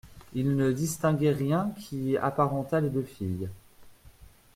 Il 0.33 0.55
ne 0.55 0.71
distinguait 0.71 1.29
rien 1.31 1.71
qui 1.77 2.17
apparentât 2.17 2.81
les 2.81 2.89
deux 2.89 3.03
filles. 3.03 3.49